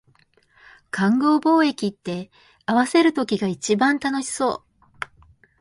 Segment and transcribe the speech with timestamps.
[0.89, 2.31] 勘合貿易って、
[2.65, 4.97] 合わせる時が一番楽しそう